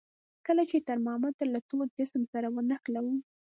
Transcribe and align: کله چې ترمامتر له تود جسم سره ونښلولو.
کله 0.47 0.63
چې 0.69 0.85
ترمامتر 0.87 1.47
له 1.55 1.59
تود 1.69 1.89
جسم 1.97 2.21
سره 2.33 2.47
ونښلولو. 2.55 3.15